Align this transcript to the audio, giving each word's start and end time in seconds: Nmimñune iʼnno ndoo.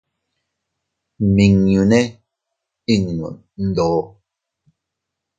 Nmimñune 1.25 1.99
iʼnno 2.93 3.29
ndoo. 3.67 4.01